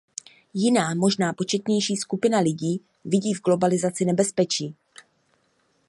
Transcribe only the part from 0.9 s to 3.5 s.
možná početnější skupina lidí, vidí v